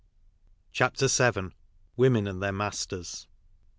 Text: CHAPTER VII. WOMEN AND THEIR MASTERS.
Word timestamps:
CHAPTER 0.71 1.07
VII. 1.07 1.49
WOMEN 1.95 2.25
AND 2.25 2.41
THEIR 2.41 2.53
MASTERS. 2.53 3.27